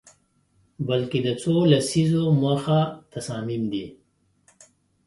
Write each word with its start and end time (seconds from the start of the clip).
بلکه 0.87 1.17
د 1.25 1.27
څو 1.41 1.53
لسیزو 1.71 2.23
مخه 2.43 2.79
تصامیم 3.13 3.63
دي 3.71 3.85